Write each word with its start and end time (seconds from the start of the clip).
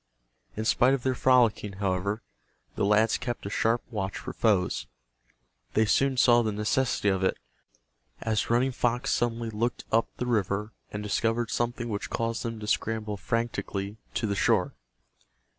In 0.55 0.65
spite 0.65 0.95
of 0.95 1.03
their 1.03 1.13
frolicking, 1.13 1.73
however, 1.73 2.23
the 2.75 2.85
lads 2.85 3.19
kept 3.19 3.45
a 3.45 3.51
sharp 3.51 3.83
watch 3.91 4.17
for 4.17 4.33
foes. 4.33 4.87
They 5.75 5.85
soon 5.85 6.17
saw 6.17 6.41
the 6.41 6.51
necessity 6.51 7.09
of 7.09 7.23
it, 7.23 7.37
as 8.19 8.49
Running 8.49 8.71
Fox 8.71 9.11
suddenly 9.11 9.51
looked 9.51 9.83
up 9.91 10.07
the 10.17 10.25
river 10.25 10.73
and 10.91 11.03
discovered 11.03 11.51
something 11.51 11.87
which 11.87 12.09
caused 12.09 12.41
them 12.41 12.59
to 12.61 12.65
scramble 12.65 13.15
frantically 13.15 13.97
to 14.15 14.25
the 14.25 14.33
shore. 14.35 14.73